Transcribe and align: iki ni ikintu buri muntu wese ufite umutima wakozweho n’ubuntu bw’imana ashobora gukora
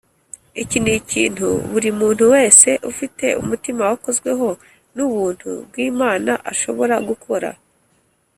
iki 0.61 0.77
ni 0.83 0.91
ikintu 1.01 1.47
buri 1.71 1.89
muntu 1.99 2.23
wese 2.33 2.69
ufite 2.91 3.25
umutima 3.41 3.81
wakozweho 3.89 4.47
n’ubuntu 4.95 5.49
bw’imana 5.67 6.31
ashobora 6.51 6.95
gukora 7.09 7.49